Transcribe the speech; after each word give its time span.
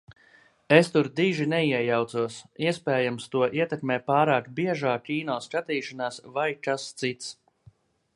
Es 0.75 0.87
tur 0.93 1.07
diži 1.17 1.45
neiejaucos. 1.51 2.37
Iespējams, 2.67 3.27
to 3.35 3.43
ietekmē 3.59 3.99
pārāk 4.09 4.49
biežā 4.61 4.95
kino 5.11 5.37
skatīšanās 5.49 6.19
vai 6.39 6.47
kas 6.69 6.89
cits. 7.03 7.29